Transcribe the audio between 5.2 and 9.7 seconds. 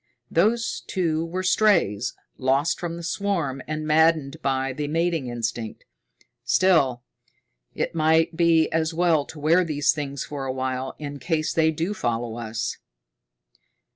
instinct. Still, it might be as well to wear